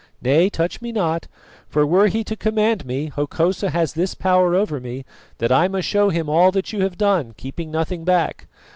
[0.19, 1.27] Nay, touch me not,
[1.69, 5.05] for were he to command me, Hokosa has this power over me
[5.37, 8.47] that I must show him all that you have done, keeping nothing back.